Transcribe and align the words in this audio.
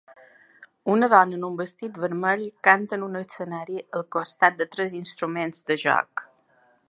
Una 0.93 1.09
dona 1.13 1.35
en 1.39 1.43
un 1.49 1.59
vestit 1.59 1.99
vermell 2.05 2.41
canta 2.69 2.97
en 2.99 3.05
un 3.09 3.21
escenari 3.21 3.85
al 3.99 4.07
costat 4.17 4.59
de 4.63 4.69
tres 4.77 4.99
instruments 5.05 5.63
de 5.71 5.81
joc 5.85 6.29